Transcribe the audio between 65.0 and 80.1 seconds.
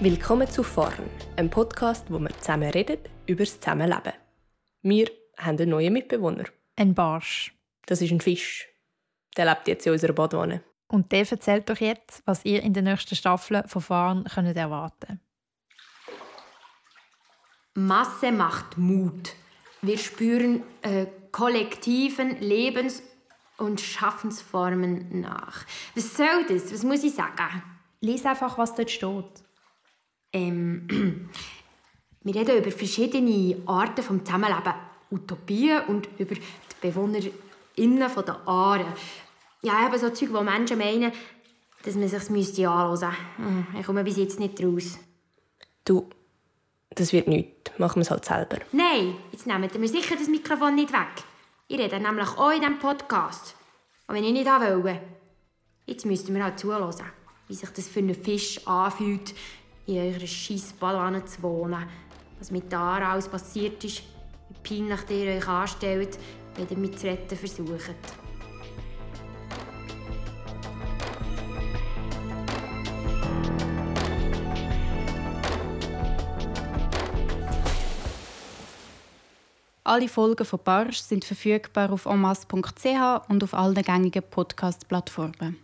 ihr euch anstellt, wenn ihr mich zu retten versucht. Alle